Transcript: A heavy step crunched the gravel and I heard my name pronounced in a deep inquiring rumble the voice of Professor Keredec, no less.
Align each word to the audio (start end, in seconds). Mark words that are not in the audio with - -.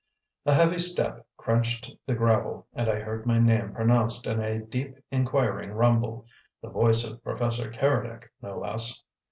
A 0.47 0.53
heavy 0.55 0.79
step 0.79 1.27
crunched 1.37 1.91
the 2.07 2.15
gravel 2.15 2.65
and 2.73 2.89
I 2.89 2.95
heard 3.01 3.27
my 3.27 3.37
name 3.37 3.71
pronounced 3.71 4.25
in 4.25 4.39
a 4.39 4.57
deep 4.57 4.95
inquiring 5.11 5.73
rumble 5.73 6.25
the 6.59 6.69
voice 6.69 7.03
of 7.07 7.23
Professor 7.23 7.69
Keredec, 7.69 8.31
no 8.41 8.57
less. 8.57 9.03